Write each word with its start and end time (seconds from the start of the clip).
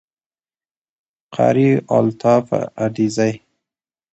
Qari 1.35 1.67
Altaf 1.97 2.47
Adezai 2.85 3.31